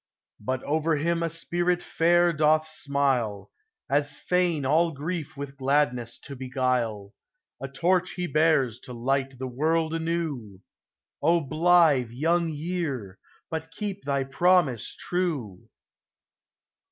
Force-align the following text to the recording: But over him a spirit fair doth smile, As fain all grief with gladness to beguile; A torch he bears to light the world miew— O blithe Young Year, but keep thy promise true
But 0.39 0.63
over 0.63 0.97
him 0.97 1.21
a 1.21 1.29
spirit 1.29 1.83
fair 1.83 2.33
doth 2.33 2.67
smile, 2.67 3.51
As 3.87 4.17
fain 4.17 4.65
all 4.65 4.93
grief 4.93 5.37
with 5.37 5.57
gladness 5.57 6.17
to 6.21 6.35
beguile; 6.35 7.13
A 7.61 7.67
torch 7.67 8.13
he 8.13 8.25
bears 8.25 8.79
to 8.79 8.93
light 8.93 9.37
the 9.37 9.45
world 9.47 9.93
miew— 10.01 10.61
O 11.21 11.39
blithe 11.39 12.09
Young 12.09 12.49
Year, 12.49 13.19
but 13.51 13.69
keep 13.69 14.03
thy 14.03 14.23
promise 14.23 14.95
true 14.95 15.69